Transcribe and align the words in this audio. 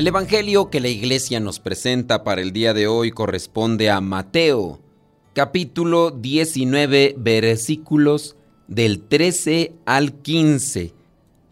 El 0.00 0.06
Evangelio 0.06 0.70
que 0.70 0.80
la 0.80 0.88
iglesia 0.88 1.40
nos 1.40 1.60
presenta 1.60 2.24
para 2.24 2.40
el 2.40 2.54
día 2.54 2.72
de 2.72 2.86
hoy 2.86 3.10
corresponde 3.10 3.90
a 3.90 4.00
Mateo, 4.00 4.80
capítulo 5.34 6.10
19, 6.10 7.16
versículos 7.18 8.34
del 8.66 9.02
13 9.02 9.74
al 9.84 10.14
15. 10.14 10.94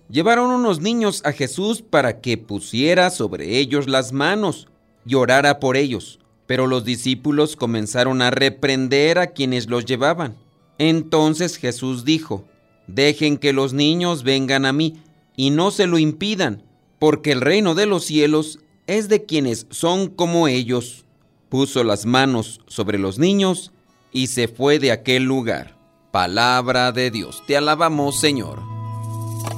Llevaron 0.08 0.50
unos 0.50 0.80
niños 0.80 1.20
a 1.26 1.32
Jesús 1.32 1.82
para 1.82 2.22
que 2.22 2.38
pusiera 2.38 3.10
sobre 3.10 3.58
ellos 3.58 3.86
las 3.86 4.14
manos 4.14 4.68
y 5.04 5.14
orara 5.14 5.60
por 5.60 5.76
ellos, 5.76 6.18
pero 6.46 6.66
los 6.66 6.86
discípulos 6.86 7.54
comenzaron 7.54 8.22
a 8.22 8.30
reprender 8.30 9.18
a 9.18 9.26
quienes 9.26 9.68
los 9.68 9.84
llevaban. 9.84 10.38
Entonces 10.78 11.58
Jesús 11.58 12.06
dijo, 12.06 12.46
Dejen 12.86 13.36
que 13.36 13.52
los 13.52 13.74
niños 13.74 14.22
vengan 14.22 14.64
a 14.64 14.72
mí 14.72 15.02
y 15.36 15.50
no 15.50 15.70
se 15.70 15.86
lo 15.86 15.98
impidan 15.98 16.62
porque 16.98 17.32
el 17.32 17.40
reino 17.40 17.74
de 17.74 17.86
los 17.86 18.04
cielos 18.04 18.58
es 18.86 19.08
de 19.08 19.24
quienes 19.24 19.66
son 19.70 20.08
como 20.08 20.48
ellos. 20.48 21.04
Puso 21.48 21.82
las 21.84 22.04
manos 22.04 22.60
sobre 22.66 22.98
los 22.98 23.18
niños 23.18 23.72
y 24.12 24.26
se 24.28 24.48
fue 24.48 24.78
de 24.78 24.92
aquel 24.92 25.24
lugar. 25.24 25.78
Palabra 26.10 26.92
de 26.92 27.10
Dios, 27.10 27.42
te 27.46 27.56
alabamos 27.56 28.20
Señor. 28.20 28.62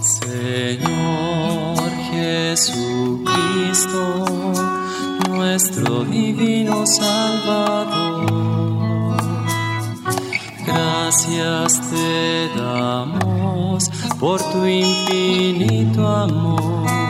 Señor 0.01 1.91
Jesucristo, 2.11 3.25
nuestro 5.29 6.05
divino 6.05 6.85
Salvador, 6.87 8.27
gracias 10.67 11.91
te 11.91 12.49
damos 12.57 13.91
por 14.19 14.41
tu 14.53 14.67
infinito 14.67 16.07
amor 16.07 17.10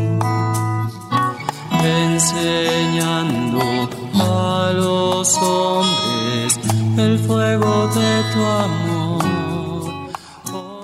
enseñando 2.33 3.89
a 4.13 4.71
los 4.73 5.37
hombres 5.37 6.59
el 6.97 7.19
fuego 7.19 7.87
de 7.87 8.23
tu 8.33 8.39
amor. 8.39 10.11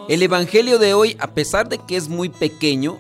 El 0.10 0.24
Evangelio 0.24 0.80
de 0.80 0.94
hoy, 0.94 1.18
a 1.20 1.34
pesar 1.34 1.70
de 1.70 1.80
que 1.80 1.96
es 1.96 2.10
muy 2.10 2.30
pequeño, 2.30 2.98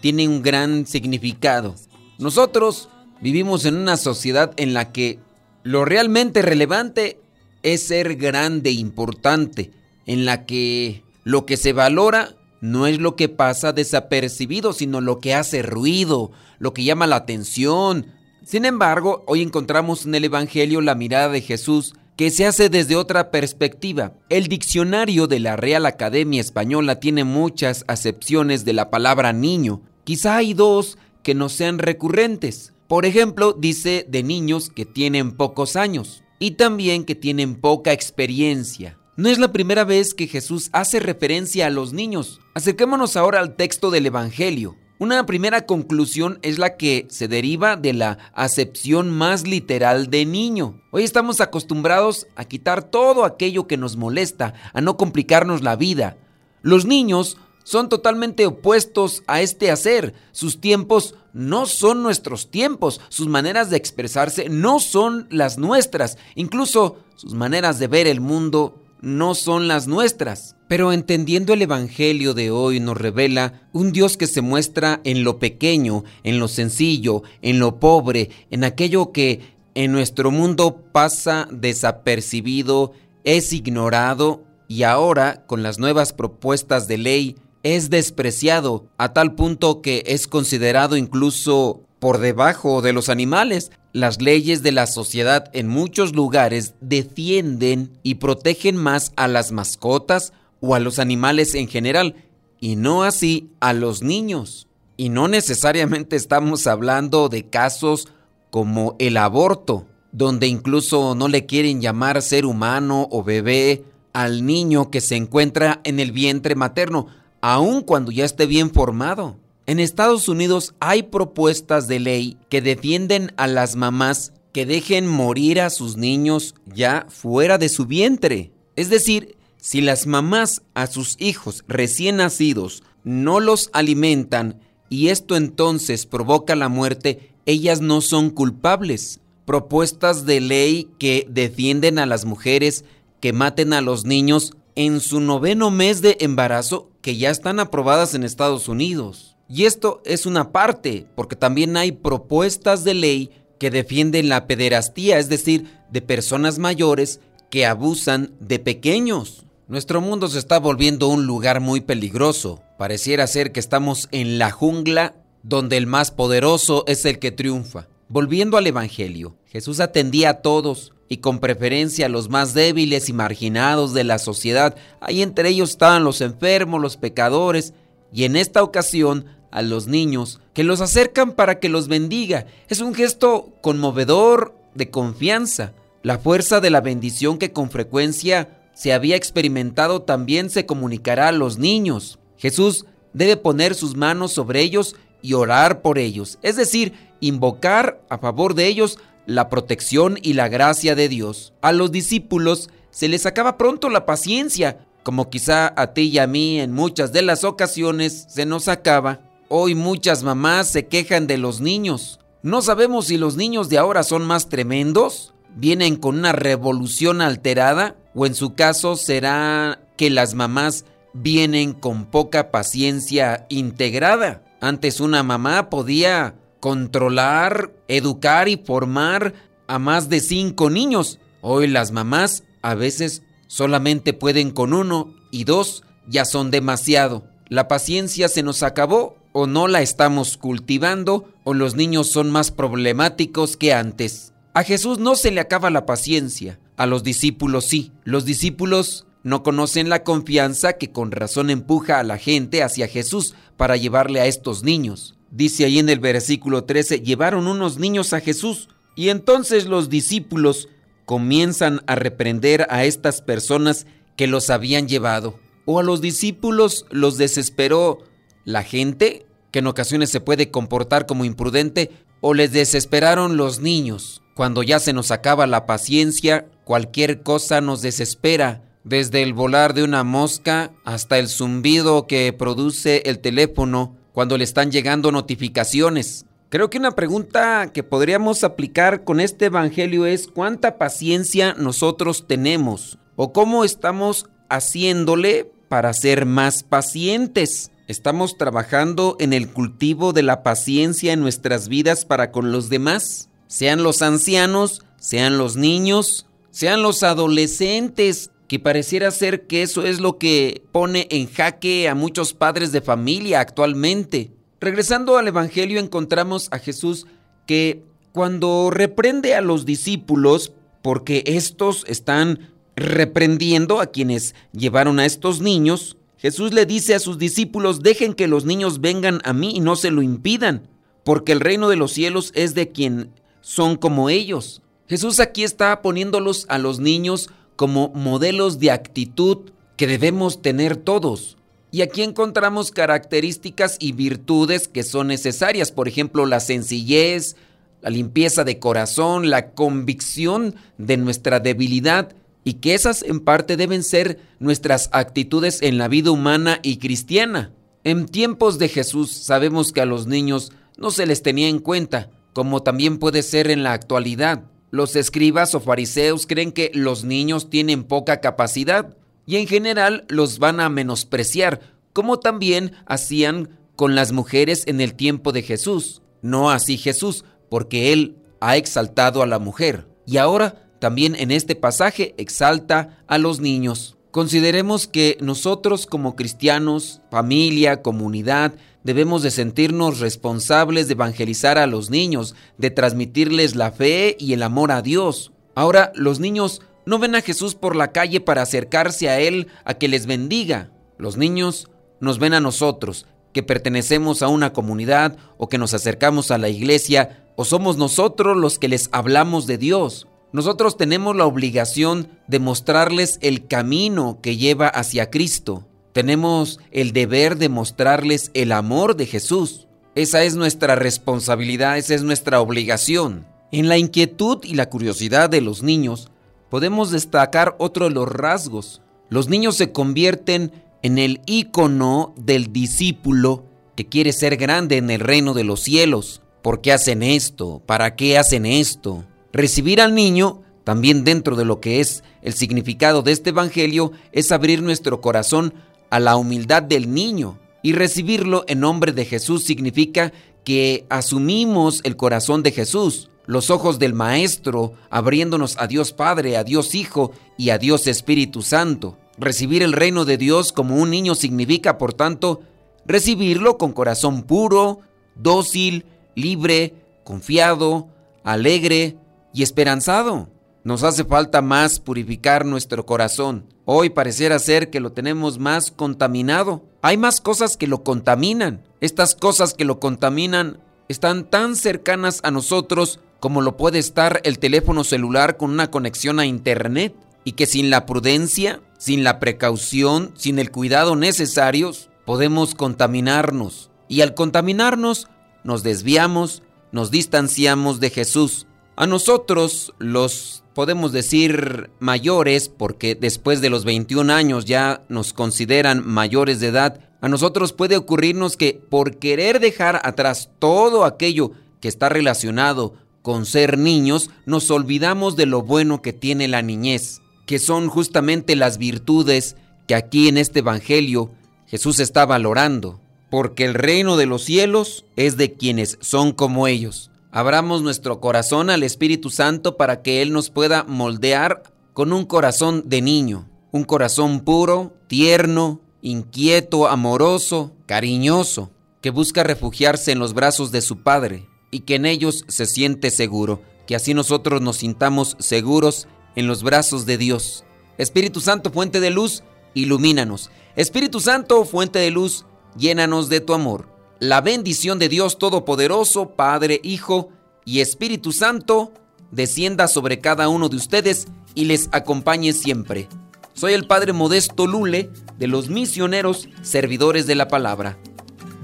tiene 0.00 0.28
un 0.28 0.42
gran 0.42 0.86
significado. 0.86 1.74
Nosotros 2.18 2.88
vivimos 3.20 3.64
en 3.64 3.76
una 3.76 3.96
sociedad 3.96 4.52
en 4.56 4.74
la 4.74 4.92
que 4.92 5.18
lo 5.62 5.84
realmente 5.84 6.42
relevante 6.42 7.20
es 7.62 7.82
ser 7.82 8.16
grande, 8.16 8.70
importante, 8.70 9.72
en 10.06 10.24
la 10.24 10.46
que 10.46 11.02
lo 11.24 11.46
que 11.46 11.56
se 11.56 11.72
valora 11.72 12.34
no 12.60 12.86
es 12.86 12.98
lo 12.98 13.16
que 13.16 13.28
pasa 13.28 13.72
desapercibido, 13.72 14.72
sino 14.72 15.00
lo 15.00 15.18
que 15.20 15.34
hace 15.34 15.62
ruido, 15.62 16.32
lo 16.58 16.72
que 16.74 16.84
llama 16.84 17.06
la 17.06 17.16
atención. 17.16 18.06
Sin 18.44 18.64
embargo, 18.64 19.24
hoy 19.26 19.42
encontramos 19.42 20.06
en 20.06 20.14
el 20.14 20.24
Evangelio 20.24 20.80
la 20.80 20.94
mirada 20.94 21.28
de 21.28 21.40
Jesús 21.40 21.94
que 22.16 22.30
se 22.30 22.46
hace 22.46 22.68
desde 22.68 22.96
otra 22.96 23.30
perspectiva. 23.30 24.12
El 24.28 24.48
diccionario 24.48 25.28
de 25.28 25.38
la 25.38 25.54
Real 25.54 25.86
Academia 25.86 26.40
Española 26.40 26.98
tiene 26.98 27.22
muchas 27.22 27.84
acepciones 27.86 28.64
de 28.64 28.72
la 28.72 28.90
palabra 28.90 29.32
niño. 29.32 29.82
Quizá 30.02 30.36
hay 30.36 30.52
dos 30.52 30.98
que 31.22 31.34
no 31.34 31.48
sean 31.48 31.78
recurrentes. 31.78 32.72
Por 32.88 33.06
ejemplo, 33.06 33.52
dice 33.52 34.04
de 34.08 34.24
niños 34.24 34.68
que 34.68 34.84
tienen 34.84 35.36
pocos 35.36 35.76
años 35.76 36.24
y 36.40 36.52
también 36.52 37.04
que 37.04 37.14
tienen 37.14 37.54
poca 37.54 37.92
experiencia. 37.92 38.98
No 39.18 39.28
es 39.28 39.40
la 39.40 39.50
primera 39.50 39.82
vez 39.82 40.14
que 40.14 40.28
Jesús 40.28 40.70
hace 40.72 41.00
referencia 41.00 41.66
a 41.66 41.70
los 41.70 41.92
niños. 41.92 42.40
Acerquémonos 42.54 43.16
ahora 43.16 43.40
al 43.40 43.56
texto 43.56 43.90
del 43.90 44.06
Evangelio. 44.06 44.76
Una 45.00 45.26
primera 45.26 45.66
conclusión 45.66 46.38
es 46.42 46.56
la 46.60 46.76
que 46.76 47.08
se 47.10 47.26
deriva 47.26 47.74
de 47.74 47.94
la 47.94 48.18
acepción 48.32 49.10
más 49.10 49.44
literal 49.44 50.08
de 50.08 50.24
niño. 50.24 50.80
Hoy 50.92 51.02
estamos 51.02 51.40
acostumbrados 51.40 52.28
a 52.36 52.44
quitar 52.44 52.84
todo 52.84 53.24
aquello 53.24 53.66
que 53.66 53.76
nos 53.76 53.96
molesta, 53.96 54.54
a 54.72 54.80
no 54.80 54.96
complicarnos 54.96 55.64
la 55.64 55.74
vida. 55.74 56.16
Los 56.62 56.86
niños 56.86 57.38
son 57.64 57.88
totalmente 57.88 58.46
opuestos 58.46 59.24
a 59.26 59.40
este 59.40 59.72
hacer. 59.72 60.14
Sus 60.30 60.60
tiempos 60.60 61.16
no 61.32 61.66
son 61.66 62.04
nuestros 62.04 62.52
tiempos, 62.52 63.00
sus 63.08 63.26
maneras 63.26 63.68
de 63.68 63.78
expresarse 63.78 64.48
no 64.48 64.78
son 64.78 65.26
las 65.28 65.58
nuestras, 65.58 66.18
incluso 66.36 66.98
sus 67.16 67.34
maneras 67.34 67.80
de 67.80 67.88
ver 67.88 68.06
el 68.06 68.20
mundo 68.20 68.84
no 69.00 69.34
son 69.34 69.68
las 69.68 69.86
nuestras. 69.86 70.56
Pero 70.68 70.92
entendiendo 70.92 71.52
el 71.52 71.62
Evangelio 71.62 72.34
de 72.34 72.50
hoy 72.50 72.80
nos 72.80 72.96
revela 72.96 73.68
un 73.72 73.92
Dios 73.92 74.16
que 74.16 74.26
se 74.26 74.42
muestra 74.42 75.00
en 75.04 75.24
lo 75.24 75.38
pequeño, 75.38 76.04
en 76.24 76.38
lo 76.38 76.48
sencillo, 76.48 77.22
en 77.42 77.58
lo 77.58 77.80
pobre, 77.80 78.30
en 78.50 78.64
aquello 78.64 79.12
que 79.12 79.56
en 79.74 79.92
nuestro 79.92 80.30
mundo 80.30 80.84
pasa 80.92 81.48
desapercibido, 81.50 82.92
es 83.24 83.52
ignorado 83.52 84.44
y 84.66 84.82
ahora 84.82 85.46
con 85.46 85.62
las 85.62 85.78
nuevas 85.78 86.12
propuestas 86.12 86.88
de 86.88 86.98
ley 86.98 87.36
es 87.62 87.90
despreciado 87.90 88.88
a 88.98 89.12
tal 89.12 89.34
punto 89.34 89.80
que 89.82 90.04
es 90.06 90.26
considerado 90.26 90.96
incluso 90.96 91.87
por 91.98 92.18
debajo 92.18 92.82
de 92.82 92.92
los 92.92 93.08
animales. 93.08 93.70
Las 93.92 94.20
leyes 94.20 94.62
de 94.62 94.72
la 94.72 94.86
sociedad 94.86 95.50
en 95.52 95.68
muchos 95.68 96.14
lugares 96.14 96.74
defienden 96.80 97.98
y 98.02 98.16
protegen 98.16 98.76
más 98.76 99.12
a 99.16 99.28
las 99.28 99.52
mascotas 99.52 100.32
o 100.60 100.74
a 100.74 100.80
los 100.80 100.98
animales 100.98 101.54
en 101.54 101.68
general, 101.68 102.16
y 102.60 102.76
no 102.76 103.04
así 103.04 103.50
a 103.60 103.72
los 103.72 104.02
niños. 104.02 104.66
Y 104.96 105.10
no 105.10 105.28
necesariamente 105.28 106.16
estamos 106.16 106.66
hablando 106.66 107.28
de 107.28 107.48
casos 107.48 108.08
como 108.50 108.96
el 108.98 109.16
aborto, 109.16 109.86
donde 110.10 110.48
incluso 110.48 111.14
no 111.14 111.28
le 111.28 111.46
quieren 111.46 111.80
llamar 111.80 112.20
ser 112.22 112.46
humano 112.46 113.06
o 113.10 113.22
bebé 113.22 113.84
al 114.12 114.44
niño 114.44 114.90
que 114.90 115.00
se 115.00 115.16
encuentra 115.16 115.80
en 115.84 116.00
el 116.00 116.10
vientre 116.12 116.54
materno, 116.54 117.06
aun 117.40 117.82
cuando 117.82 118.10
ya 118.10 118.24
esté 118.24 118.46
bien 118.46 118.70
formado. 118.70 119.36
En 119.68 119.80
Estados 119.80 120.30
Unidos 120.30 120.74
hay 120.80 121.02
propuestas 121.02 121.88
de 121.88 122.00
ley 122.00 122.38
que 122.48 122.62
defienden 122.62 123.34
a 123.36 123.46
las 123.46 123.76
mamás 123.76 124.32
que 124.54 124.64
dejen 124.64 125.06
morir 125.06 125.60
a 125.60 125.68
sus 125.68 125.98
niños 125.98 126.54
ya 126.64 127.04
fuera 127.10 127.58
de 127.58 127.68
su 127.68 127.84
vientre. 127.84 128.50
Es 128.76 128.88
decir, 128.88 129.36
si 129.58 129.82
las 129.82 130.06
mamás 130.06 130.62
a 130.72 130.86
sus 130.86 131.16
hijos 131.20 131.64
recién 131.68 132.16
nacidos 132.16 132.82
no 133.04 133.40
los 133.40 133.68
alimentan 133.74 134.58
y 134.88 135.08
esto 135.08 135.36
entonces 135.36 136.06
provoca 136.06 136.56
la 136.56 136.70
muerte, 136.70 137.34
ellas 137.44 137.82
no 137.82 138.00
son 138.00 138.30
culpables. 138.30 139.20
Propuestas 139.44 140.24
de 140.24 140.40
ley 140.40 140.88
que 140.98 141.26
defienden 141.28 141.98
a 141.98 142.06
las 142.06 142.24
mujeres 142.24 142.86
que 143.20 143.34
maten 143.34 143.74
a 143.74 143.82
los 143.82 144.06
niños 144.06 144.54
en 144.76 145.00
su 145.00 145.20
noveno 145.20 145.70
mes 145.70 146.00
de 146.00 146.16
embarazo 146.20 146.88
que 147.02 147.18
ya 147.18 147.28
están 147.28 147.60
aprobadas 147.60 148.14
en 148.14 148.24
Estados 148.24 148.66
Unidos. 148.68 149.34
Y 149.48 149.64
esto 149.64 150.02
es 150.04 150.26
una 150.26 150.52
parte, 150.52 151.06
porque 151.14 151.34
también 151.34 151.76
hay 151.76 151.92
propuestas 151.92 152.84
de 152.84 152.94
ley 152.94 153.30
que 153.58 153.70
defienden 153.70 154.28
la 154.28 154.46
pederastía, 154.46 155.18
es 155.18 155.28
decir, 155.28 155.66
de 155.90 156.02
personas 156.02 156.58
mayores 156.58 157.20
que 157.50 157.66
abusan 157.66 158.34
de 158.40 158.58
pequeños. 158.58 159.46
Nuestro 159.66 160.00
mundo 160.00 160.28
se 160.28 160.38
está 160.38 160.58
volviendo 160.58 161.08
un 161.08 161.26
lugar 161.26 161.60
muy 161.60 161.80
peligroso. 161.80 162.62
Pareciera 162.78 163.26
ser 163.26 163.52
que 163.52 163.60
estamos 163.60 164.08
en 164.12 164.38
la 164.38 164.50
jungla 164.50 165.14
donde 165.42 165.76
el 165.76 165.86
más 165.86 166.10
poderoso 166.10 166.84
es 166.86 167.04
el 167.04 167.18
que 167.18 167.32
triunfa. 167.32 167.88
Volviendo 168.08 168.56
al 168.56 168.66
Evangelio, 168.66 169.36
Jesús 169.46 169.80
atendía 169.80 170.30
a 170.30 170.40
todos 170.42 170.92
y 171.08 171.18
con 171.18 171.38
preferencia 171.38 172.06
a 172.06 172.10
los 172.10 172.28
más 172.28 172.54
débiles 172.54 173.08
y 173.08 173.12
marginados 173.12 173.94
de 173.94 174.04
la 174.04 174.18
sociedad. 174.18 174.76
Ahí 175.00 175.22
entre 175.22 175.48
ellos 175.48 175.70
estaban 175.70 176.04
los 176.04 176.20
enfermos, 176.20 176.80
los 176.80 176.96
pecadores 176.96 177.74
y 178.12 178.24
en 178.24 178.36
esta 178.36 178.62
ocasión 178.62 179.26
a 179.50 179.62
los 179.62 179.86
niños 179.86 180.40
que 180.54 180.64
los 180.64 180.80
acercan 180.80 181.32
para 181.32 181.58
que 181.58 181.68
los 181.68 181.88
bendiga. 181.88 182.46
Es 182.68 182.80
un 182.80 182.94
gesto 182.94 183.52
conmovedor 183.60 184.54
de 184.74 184.90
confianza. 184.90 185.72
La 186.02 186.18
fuerza 186.18 186.60
de 186.60 186.70
la 186.70 186.80
bendición 186.80 187.38
que 187.38 187.52
con 187.52 187.70
frecuencia 187.70 188.58
se 188.74 188.92
había 188.92 189.16
experimentado 189.16 190.02
también 190.02 190.50
se 190.50 190.66
comunicará 190.66 191.28
a 191.28 191.32
los 191.32 191.58
niños. 191.58 192.18
Jesús 192.36 192.86
debe 193.12 193.36
poner 193.36 193.74
sus 193.74 193.96
manos 193.96 194.32
sobre 194.32 194.60
ellos 194.60 194.94
y 195.20 195.32
orar 195.32 195.82
por 195.82 195.98
ellos, 195.98 196.38
es 196.42 196.56
decir, 196.56 196.92
invocar 197.20 198.00
a 198.08 198.18
favor 198.18 198.54
de 198.54 198.66
ellos 198.66 198.98
la 199.26 199.48
protección 199.48 200.18
y 200.22 200.34
la 200.34 200.48
gracia 200.48 200.94
de 200.94 201.08
Dios. 201.08 201.52
A 201.60 201.72
los 201.72 201.90
discípulos 201.90 202.70
se 202.90 203.08
les 203.08 203.26
acaba 203.26 203.58
pronto 203.58 203.90
la 203.90 204.06
paciencia, 204.06 204.86
como 205.02 205.28
quizá 205.28 205.72
a 205.76 205.92
ti 205.92 206.02
y 206.02 206.18
a 206.18 206.26
mí 206.26 206.60
en 206.60 206.72
muchas 206.72 207.12
de 207.12 207.22
las 207.22 207.44
ocasiones 207.44 208.26
se 208.28 208.46
nos 208.46 208.68
acaba. 208.68 209.20
Hoy 209.50 209.74
muchas 209.74 210.24
mamás 210.24 210.70
se 210.70 210.88
quejan 210.88 211.26
de 211.26 211.38
los 211.38 211.62
niños. 211.62 212.20
No 212.42 212.60
sabemos 212.60 213.06
si 213.06 213.16
los 213.16 213.36
niños 213.36 213.70
de 213.70 213.78
ahora 213.78 214.02
son 214.02 214.26
más 214.26 214.50
tremendos, 214.50 215.32
vienen 215.56 215.96
con 215.96 216.18
una 216.18 216.32
revolución 216.32 217.22
alterada 217.22 217.96
o 218.14 218.26
en 218.26 218.34
su 218.34 218.54
caso 218.54 218.96
será 218.96 219.80
que 219.96 220.10
las 220.10 220.34
mamás 220.34 220.84
vienen 221.14 221.72
con 221.72 222.04
poca 222.04 222.50
paciencia 222.50 223.46
integrada. 223.48 224.44
Antes 224.60 225.00
una 225.00 225.22
mamá 225.22 225.70
podía 225.70 226.34
controlar, 226.60 227.72
educar 227.88 228.50
y 228.50 228.58
formar 228.58 229.32
a 229.66 229.78
más 229.78 230.10
de 230.10 230.20
cinco 230.20 230.68
niños. 230.68 231.20
Hoy 231.40 231.68
las 231.68 231.90
mamás 231.90 232.42
a 232.60 232.74
veces 232.74 233.22
solamente 233.46 234.12
pueden 234.12 234.50
con 234.50 234.74
uno 234.74 235.14
y 235.30 235.44
dos 235.44 235.84
ya 236.06 236.26
son 236.26 236.50
demasiado. 236.50 237.24
La 237.48 237.66
paciencia 237.66 238.28
se 238.28 238.42
nos 238.42 238.62
acabó 238.62 239.16
o 239.32 239.46
no 239.46 239.68
la 239.68 239.82
estamos 239.82 240.36
cultivando 240.36 241.28
o 241.44 241.54
los 241.54 241.76
niños 241.76 242.08
son 242.08 242.30
más 242.30 242.50
problemáticos 242.50 243.56
que 243.56 243.72
antes. 243.72 244.32
A 244.54 244.62
Jesús 244.62 244.98
no 244.98 245.16
se 245.16 245.30
le 245.30 245.40
acaba 245.40 245.70
la 245.70 245.86
paciencia, 245.86 246.58
a 246.76 246.86
los 246.86 247.02
discípulos 247.02 247.66
sí. 247.66 247.92
Los 248.04 248.24
discípulos 248.24 249.06
no 249.22 249.42
conocen 249.42 249.88
la 249.88 250.04
confianza 250.04 250.74
que 250.74 250.90
con 250.90 251.10
razón 251.10 251.50
empuja 251.50 251.98
a 251.98 252.04
la 252.04 252.18
gente 252.18 252.62
hacia 252.62 252.88
Jesús 252.88 253.34
para 253.56 253.76
llevarle 253.76 254.20
a 254.20 254.26
estos 254.26 254.62
niños. 254.62 255.14
Dice 255.30 255.64
ahí 255.64 255.78
en 255.78 255.88
el 255.88 256.00
versículo 256.00 256.64
13, 256.64 257.00
llevaron 257.00 257.46
unos 257.46 257.78
niños 257.78 258.12
a 258.12 258.20
Jesús 258.20 258.68
y 258.94 259.10
entonces 259.10 259.66
los 259.66 259.88
discípulos 259.90 260.68
comienzan 261.04 261.82
a 261.86 261.94
reprender 261.94 262.66
a 262.70 262.84
estas 262.84 263.22
personas 263.22 263.86
que 264.16 264.26
los 264.26 264.50
habían 264.50 264.88
llevado. 264.88 265.38
O 265.66 265.78
a 265.78 265.82
los 265.82 266.00
discípulos 266.00 266.86
los 266.90 267.18
desesperó 267.18 268.00
la 268.48 268.62
gente, 268.62 269.26
que 269.50 269.58
en 269.58 269.66
ocasiones 269.66 270.08
se 270.08 270.20
puede 270.20 270.50
comportar 270.50 271.04
como 271.04 271.26
imprudente, 271.26 271.90
o 272.22 272.32
les 272.32 272.50
desesperaron 272.50 273.36
los 273.36 273.60
niños. 273.60 274.22
Cuando 274.34 274.62
ya 274.62 274.80
se 274.80 274.94
nos 274.94 275.10
acaba 275.10 275.46
la 275.46 275.66
paciencia, 275.66 276.46
cualquier 276.64 277.22
cosa 277.22 277.60
nos 277.60 277.82
desespera, 277.82 278.62
desde 278.84 279.22
el 279.22 279.34
volar 279.34 279.74
de 279.74 279.84
una 279.84 280.02
mosca 280.02 280.70
hasta 280.86 281.18
el 281.18 281.28
zumbido 281.28 282.06
que 282.06 282.32
produce 282.32 283.02
el 283.04 283.18
teléfono 283.18 283.94
cuando 284.14 284.38
le 284.38 284.44
están 284.44 284.70
llegando 284.70 285.12
notificaciones. 285.12 286.24
Creo 286.48 286.70
que 286.70 286.78
una 286.78 286.92
pregunta 286.92 287.70
que 287.74 287.82
podríamos 287.82 288.44
aplicar 288.44 289.04
con 289.04 289.20
este 289.20 289.46
Evangelio 289.46 290.06
es 290.06 290.26
cuánta 290.26 290.78
paciencia 290.78 291.52
nosotros 291.52 292.26
tenemos 292.26 292.96
o 293.14 293.34
cómo 293.34 293.62
estamos 293.62 294.24
haciéndole 294.48 295.52
para 295.68 295.92
ser 295.92 296.24
más 296.24 296.62
pacientes. 296.62 297.72
¿Estamos 297.88 298.36
trabajando 298.36 299.16
en 299.18 299.32
el 299.32 299.48
cultivo 299.48 300.12
de 300.12 300.22
la 300.22 300.42
paciencia 300.42 301.14
en 301.14 301.20
nuestras 301.20 301.70
vidas 301.70 302.04
para 302.04 302.30
con 302.32 302.52
los 302.52 302.68
demás? 302.68 303.30
Sean 303.46 303.82
los 303.82 304.02
ancianos, 304.02 304.82
sean 304.98 305.38
los 305.38 305.56
niños, 305.56 306.26
sean 306.50 306.82
los 306.82 307.02
adolescentes, 307.02 308.30
que 308.46 308.58
pareciera 308.58 309.10
ser 309.10 309.46
que 309.46 309.62
eso 309.62 309.84
es 309.84 310.00
lo 310.00 310.18
que 310.18 310.64
pone 310.70 311.06
en 311.10 311.30
jaque 311.30 311.88
a 311.88 311.94
muchos 311.94 312.34
padres 312.34 312.72
de 312.72 312.82
familia 312.82 313.40
actualmente. 313.40 314.32
Regresando 314.60 315.16
al 315.16 315.28
Evangelio 315.28 315.80
encontramos 315.80 316.48
a 316.50 316.58
Jesús 316.58 317.06
que 317.46 317.84
cuando 318.12 318.68
reprende 318.70 319.34
a 319.34 319.40
los 319.40 319.64
discípulos, 319.64 320.52
porque 320.82 321.22
estos 321.24 321.86
están 321.88 322.50
reprendiendo 322.76 323.80
a 323.80 323.86
quienes 323.86 324.34
llevaron 324.52 324.98
a 324.98 325.06
estos 325.06 325.40
niños, 325.40 325.97
Jesús 326.18 326.52
le 326.52 326.66
dice 326.66 326.94
a 326.94 326.98
sus 326.98 327.16
discípulos, 327.18 327.80
dejen 327.80 328.12
que 328.12 328.26
los 328.26 328.44
niños 328.44 328.80
vengan 328.80 329.20
a 329.24 329.32
mí 329.32 329.52
y 329.54 329.60
no 329.60 329.76
se 329.76 329.92
lo 329.92 330.02
impidan, 330.02 330.68
porque 331.04 331.32
el 331.32 331.40
reino 331.40 331.68
de 331.68 331.76
los 331.76 331.92
cielos 331.92 332.32
es 332.34 332.54
de 332.54 332.70
quien 332.72 333.12
son 333.40 333.76
como 333.76 334.10
ellos. 334.10 334.60
Jesús 334.88 335.20
aquí 335.20 335.44
está 335.44 335.80
poniéndolos 335.80 336.44
a 336.48 336.58
los 336.58 336.80
niños 336.80 337.30
como 337.54 337.90
modelos 337.90 338.58
de 338.58 338.72
actitud 338.72 339.50
que 339.76 339.86
debemos 339.86 340.42
tener 340.42 340.76
todos. 340.76 341.36
Y 341.70 341.82
aquí 341.82 342.02
encontramos 342.02 342.72
características 342.72 343.76
y 343.78 343.92
virtudes 343.92 344.66
que 344.66 344.82
son 344.82 345.08
necesarias, 345.08 345.70
por 345.70 345.86
ejemplo, 345.86 346.26
la 346.26 346.40
sencillez, 346.40 347.36
la 347.80 347.90
limpieza 347.90 348.42
de 348.42 348.58
corazón, 348.58 349.30
la 349.30 349.50
convicción 349.52 350.56
de 350.78 350.96
nuestra 350.96 351.38
debilidad 351.38 352.12
y 352.48 352.54
que 352.54 352.72
esas 352.72 353.02
en 353.02 353.20
parte 353.20 353.58
deben 353.58 353.82
ser 353.82 354.20
nuestras 354.38 354.88
actitudes 354.92 355.60
en 355.60 355.76
la 355.76 355.86
vida 355.86 356.12
humana 356.12 356.60
y 356.62 356.78
cristiana. 356.78 357.52
En 357.84 358.06
tiempos 358.06 358.58
de 358.58 358.70
Jesús 358.70 359.10
sabemos 359.10 359.70
que 359.70 359.82
a 359.82 359.84
los 359.84 360.06
niños 360.06 360.52
no 360.78 360.90
se 360.90 361.04
les 361.04 361.22
tenía 361.22 361.48
en 361.48 361.58
cuenta, 361.58 362.08
como 362.32 362.62
también 362.62 362.96
puede 362.96 363.22
ser 363.22 363.50
en 363.50 363.62
la 363.62 363.74
actualidad. 363.74 364.44
Los 364.70 364.96
escribas 364.96 365.54
o 365.54 365.60
fariseos 365.60 366.26
creen 366.26 366.52
que 366.52 366.70
los 366.72 367.04
niños 367.04 367.50
tienen 367.50 367.84
poca 367.84 368.22
capacidad 368.22 368.96
y 369.26 369.36
en 369.36 369.46
general 369.46 370.06
los 370.08 370.38
van 370.38 370.60
a 370.60 370.70
menospreciar, 370.70 371.60
como 371.92 372.18
también 372.18 372.72
hacían 372.86 373.58
con 373.76 373.94
las 373.94 374.12
mujeres 374.12 374.62
en 374.66 374.80
el 374.80 374.94
tiempo 374.94 375.32
de 375.32 375.42
Jesús. 375.42 376.00
No 376.22 376.50
así 376.50 376.78
Jesús, 376.78 377.26
porque 377.50 377.92
Él 377.92 378.16
ha 378.40 378.56
exaltado 378.56 379.22
a 379.22 379.26
la 379.26 379.38
mujer. 379.38 379.86
Y 380.06 380.16
ahora 380.16 380.67
también 380.78 381.14
en 381.14 381.30
este 381.30 381.54
pasaje 381.54 382.14
exalta 382.18 382.98
a 383.06 383.18
los 383.18 383.40
niños. 383.40 383.96
Consideremos 384.10 384.86
que 384.86 385.18
nosotros 385.20 385.86
como 385.86 386.16
cristianos, 386.16 387.02
familia, 387.10 387.82
comunidad, 387.82 388.54
debemos 388.82 389.22
de 389.22 389.30
sentirnos 389.30 390.00
responsables 390.00 390.88
de 390.88 390.94
evangelizar 390.94 391.58
a 391.58 391.66
los 391.66 391.90
niños, 391.90 392.34
de 392.56 392.70
transmitirles 392.70 393.54
la 393.54 393.70
fe 393.70 394.16
y 394.18 394.32
el 394.32 394.42
amor 394.42 394.72
a 394.72 394.82
Dios. 394.82 395.32
Ahora, 395.54 395.92
los 395.94 396.20
niños 396.20 396.62
no 396.86 396.98
ven 396.98 397.14
a 397.14 397.20
Jesús 397.20 397.54
por 397.54 397.76
la 397.76 397.92
calle 397.92 398.20
para 398.20 398.42
acercarse 398.42 399.10
a 399.10 399.20
Él 399.20 399.48
a 399.64 399.74
que 399.74 399.88
les 399.88 400.06
bendiga. 400.06 400.70
Los 400.96 401.18
niños 401.18 401.68
nos 402.00 402.18
ven 402.18 402.32
a 402.32 402.40
nosotros, 402.40 403.06
que 403.34 403.42
pertenecemos 403.42 404.22
a 404.22 404.28
una 404.28 404.52
comunidad 404.54 405.16
o 405.36 405.48
que 405.50 405.58
nos 405.58 405.74
acercamos 405.74 406.30
a 406.30 406.38
la 406.38 406.48
iglesia, 406.48 407.26
o 407.36 407.44
somos 407.44 407.76
nosotros 407.76 408.36
los 408.36 408.58
que 408.58 408.68
les 408.68 408.88
hablamos 408.92 409.46
de 409.46 409.58
Dios. 409.58 410.08
Nosotros 410.30 410.76
tenemos 410.76 411.16
la 411.16 411.24
obligación 411.24 412.08
de 412.26 412.38
mostrarles 412.38 413.18
el 413.22 413.46
camino 413.46 414.18
que 414.20 414.36
lleva 414.36 414.68
hacia 414.68 415.10
Cristo. 415.10 415.66
Tenemos 415.92 416.60
el 416.70 416.92
deber 416.92 417.38
de 417.38 417.48
mostrarles 417.48 418.30
el 418.34 418.52
amor 418.52 418.96
de 418.96 419.06
Jesús. 419.06 419.68
Esa 419.94 420.24
es 420.24 420.36
nuestra 420.36 420.74
responsabilidad, 420.74 421.78
esa 421.78 421.94
es 421.94 422.02
nuestra 422.02 422.40
obligación. 422.40 423.26
En 423.50 423.68
la 423.68 423.78
inquietud 423.78 424.40
y 424.44 424.54
la 424.54 424.68
curiosidad 424.68 425.30
de 425.30 425.40
los 425.40 425.62
niños, 425.62 426.10
podemos 426.50 426.90
destacar 426.90 427.56
otro 427.58 427.88
de 427.88 427.94
los 427.94 428.08
rasgos. 428.08 428.82
Los 429.08 429.28
niños 429.30 429.56
se 429.56 429.72
convierten 429.72 430.52
en 430.82 430.98
el 430.98 431.22
ícono 431.24 432.12
del 432.16 432.52
discípulo 432.52 433.44
que 433.74 433.86
quiere 433.86 434.12
ser 434.12 434.36
grande 434.36 434.76
en 434.76 434.90
el 434.90 435.00
reino 435.00 435.32
de 435.32 435.44
los 435.44 435.60
cielos. 435.60 436.20
¿Por 436.42 436.60
qué 436.60 436.72
hacen 436.72 437.02
esto? 437.02 437.62
¿Para 437.64 437.96
qué 437.96 438.18
hacen 438.18 438.44
esto? 438.44 439.04
Recibir 439.38 439.80
al 439.80 439.94
niño, 439.94 440.42
también 440.64 441.04
dentro 441.04 441.36
de 441.36 441.44
lo 441.44 441.60
que 441.60 441.78
es 441.78 442.02
el 442.22 442.32
significado 442.32 443.02
de 443.02 443.12
este 443.12 443.30
Evangelio, 443.30 443.92
es 444.10 444.32
abrir 444.32 444.62
nuestro 444.62 445.00
corazón 445.00 445.54
a 445.90 446.00
la 446.00 446.16
humildad 446.16 446.60
del 446.60 446.92
niño. 446.92 447.38
Y 447.62 447.72
recibirlo 447.72 448.44
en 448.48 448.58
nombre 448.58 448.90
de 448.90 449.04
Jesús 449.04 449.44
significa 449.44 450.12
que 450.42 450.86
asumimos 450.88 451.82
el 451.84 451.94
corazón 451.94 452.42
de 452.42 452.50
Jesús, 452.50 453.10
los 453.26 453.50
ojos 453.50 453.78
del 453.78 453.94
Maestro, 453.94 454.72
abriéndonos 454.90 455.56
a 455.58 455.68
Dios 455.68 455.92
Padre, 455.92 456.36
a 456.36 456.42
Dios 456.42 456.74
Hijo 456.74 457.12
y 457.36 457.50
a 457.50 457.58
Dios 457.58 457.86
Espíritu 457.86 458.42
Santo. 458.42 458.98
Recibir 459.18 459.62
el 459.62 459.72
reino 459.72 460.04
de 460.04 460.16
Dios 460.16 460.50
como 460.50 460.74
un 460.74 460.90
niño 460.90 461.14
significa, 461.14 461.78
por 461.78 461.94
tanto, 461.94 462.40
recibirlo 462.86 463.56
con 463.56 463.72
corazón 463.72 464.24
puro, 464.24 464.80
dócil, 465.14 465.86
libre, 466.16 466.74
confiado, 467.04 467.86
alegre 468.24 468.96
y 469.32 469.42
esperanzado. 469.42 470.30
Nos 470.64 470.82
hace 470.82 471.04
falta 471.04 471.40
más 471.40 471.80
purificar 471.80 472.44
nuestro 472.44 472.84
corazón. 472.84 473.46
Hoy 473.64 473.90
pareciera 473.90 474.38
ser 474.38 474.70
que 474.70 474.80
lo 474.80 474.92
tenemos 474.92 475.38
más 475.38 475.70
contaminado. 475.70 476.64
Hay 476.82 476.96
más 476.96 477.20
cosas 477.20 477.56
que 477.56 477.66
lo 477.66 477.84
contaminan. 477.84 478.64
Estas 478.80 479.14
cosas 479.14 479.54
que 479.54 479.64
lo 479.64 479.78
contaminan 479.78 480.58
están 480.88 481.24
tan 481.24 481.54
cercanas 481.54 482.20
a 482.22 482.30
nosotros 482.30 483.00
como 483.20 483.40
lo 483.40 483.56
puede 483.56 483.78
estar 483.78 484.20
el 484.24 484.38
teléfono 484.38 484.84
celular 484.84 485.36
con 485.36 485.50
una 485.50 485.70
conexión 485.70 486.18
a 486.20 486.26
Internet. 486.26 486.94
Y 487.24 487.32
que 487.32 487.46
sin 487.46 487.70
la 487.70 487.84
prudencia, 487.84 488.60
sin 488.78 489.04
la 489.04 489.20
precaución, 489.20 490.12
sin 490.16 490.38
el 490.38 490.50
cuidado 490.50 490.96
necesarios, 490.96 491.88
podemos 492.04 492.54
contaminarnos. 492.54 493.70
Y 493.86 494.00
al 494.00 494.14
contaminarnos, 494.14 495.08
nos 495.44 495.62
desviamos, 495.62 496.42
nos 496.72 496.90
distanciamos 496.90 497.80
de 497.80 497.90
Jesús. 497.90 498.47
A 498.80 498.86
nosotros, 498.86 499.74
los 499.80 500.44
podemos 500.54 500.92
decir 500.92 501.68
mayores, 501.80 502.48
porque 502.48 502.94
después 502.94 503.40
de 503.40 503.50
los 503.50 503.64
21 503.64 504.12
años 504.12 504.44
ya 504.44 504.84
nos 504.88 505.12
consideran 505.12 505.84
mayores 505.84 506.38
de 506.38 506.46
edad, 506.46 506.78
a 507.00 507.08
nosotros 507.08 507.52
puede 507.52 507.76
ocurrirnos 507.76 508.36
que 508.36 508.54
por 508.54 508.98
querer 508.98 509.40
dejar 509.40 509.80
atrás 509.82 510.30
todo 510.38 510.84
aquello 510.84 511.32
que 511.60 511.66
está 511.66 511.88
relacionado 511.88 512.74
con 513.02 513.26
ser 513.26 513.58
niños, 513.58 514.10
nos 514.26 514.48
olvidamos 514.48 515.16
de 515.16 515.26
lo 515.26 515.42
bueno 515.42 515.82
que 515.82 515.92
tiene 515.92 516.28
la 516.28 516.42
niñez, 516.42 517.00
que 517.26 517.40
son 517.40 517.66
justamente 517.66 518.36
las 518.36 518.58
virtudes 518.58 519.34
que 519.66 519.74
aquí 519.74 520.06
en 520.06 520.18
este 520.18 520.38
Evangelio 520.38 521.10
Jesús 521.48 521.80
está 521.80 522.06
valorando, 522.06 522.78
porque 523.10 523.44
el 523.44 523.54
reino 523.54 523.96
de 523.96 524.06
los 524.06 524.22
cielos 524.22 524.84
es 524.94 525.16
de 525.16 525.32
quienes 525.32 525.78
son 525.80 526.12
como 526.12 526.46
ellos. 526.46 526.92
Abramos 527.18 527.62
nuestro 527.62 527.98
corazón 527.98 528.48
al 528.48 528.62
Espíritu 528.62 529.10
Santo 529.10 529.56
para 529.56 529.82
que 529.82 530.02
Él 530.02 530.12
nos 530.12 530.30
pueda 530.30 530.62
moldear 530.62 531.42
con 531.72 531.92
un 531.92 532.04
corazón 532.04 532.62
de 532.66 532.80
niño, 532.80 533.28
un 533.50 533.64
corazón 533.64 534.20
puro, 534.20 534.72
tierno, 534.86 535.60
inquieto, 535.82 536.68
amoroso, 536.68 537.50
cariñoso, 537.66 538.52
que 538.80 538.90
busca 538.90 539.24
refugiarse 539.24 539.90
en 539.90 539.98
los 539.98 540.14
brazos 540.14 540.52
de 540.52 540.60
su 540.60 540.84
Padre 540.84 541.26
y 541.50 541.62
que 541.62 541.74
en 541.74 541.86
ellos 541.86 542.24
se 542.28 542.46
siente 542.46 542.92
seguro, 542.92 543.42
que 543.66 543.74
así 543.74 543.94
nosotros 543.94 544.40
nos 544.40 544.58
sintamos 544.58 545.16
seguros 545.18 545.88
en 546.14 546.28
los 546.28 546.44
brazos 546.44 546.86
de 546.86 546.98
Dios. 546.98 547.44
Espíritu 547.78 548.20
Santo, 548.20 548.52
fuente 548.52 548.78
de 548.78 548.90
luz, 548.90 549.24
ilumínanos. 549.54 550.30
Espíritu 550.54 551.00
Santo, 551.00 551.44
fuente 551.44 551.80
de 551.80 551.90
luz, 551.90 552.26
llénanos 552.56 553.08
de 553.08 553.20
tu 553.20 553.34
amor 553.34 553.76
la 554.00 554.20
bendición 554.20 554.78
de 554.78 554.88
Dios 554.88 555.18
Todopoderoso, 555.18 556.10
Padre, 556.10 556.60
Hijo 556.62 557.10
y 557.44 557.60
Espíritu 557.60 558.12
Santo, 558.12 558.72
descienda 559.10 559.68
sobre 559.68 560.00
cada 560.00 560.28
uno 560.28 560.48
de 560.48 560.56
ustedes 560.56 561.08
y 561.34 561.46
les 561.46 561.68
acompañe 561.72 562.32
siempre. 562.32 562.88
Soy 563.34 563.52
el 563.52 563.66
Padre 563.66 563.92
Modesto 563.92 564.46
Lule 564.46 564.90
de 565.18 565.28
los 565.28 565.48
misioneros 565.48 566.28
servidores 566.42 567.06
de 567.06 567.14
la 567.14 567.28
palabra. 567.28 567.78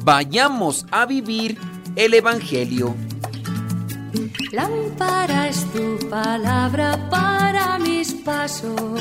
Vayamos 0.04 0.86
a 0.90 1.06
vivir 1.06 1.58
el 1.96 2.14
Evangelio. 2.14 2.94
Lámpara 4.52 5.48
es 5.48 5.64
tu 5.72 5.98
palabra 6.08 7.08
para 7.10 7.78
mis 7.78 8.12
pasos, 8.14 9.00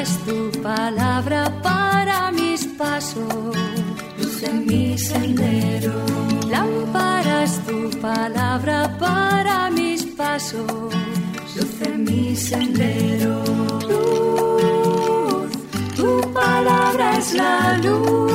Es 0.00 0.18
tu 0.24 0.50
palabra 0.62 1.50
para 1.62 2.30
mis 2.30 2.64
pasos, 2.78 3.56
luz 4.18 4.42
en 4.42 4.66
mi 4.66 4.98
sendero. 4.98 5.94
Lámpara 6.48 7.44
tu 7.66 7.90
palabra 8.00 8.96
para 8.98 9.70
mis 9.70 10.04
pasos, 10.04 10.94
luz 11.56 11.80
en 11.82 12.04
mi 12.04 12.36
sendero. 12.36 13.42
Luz, 13.90 15.50
tu 15.96 16.20
palabra 16.32 17.18
es 17.18 17.34
la 17.34 17.78
luz. 17.78 18.32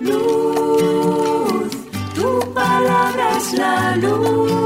Luz, 0.00 1.70
tu 2.14 2.54
palabra 2.54 3.36
es 3.36 3.52
la 3.54 3.96
luz. 3.96 4.65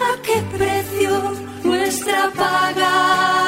a 0.00 0.22
qué 0.22 0.42
precio, 0.56 1.32
nuestra 1.64 2.30
paga 2.36 3.47